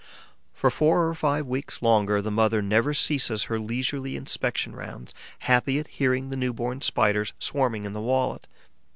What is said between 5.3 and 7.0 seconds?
happy at hearing the new born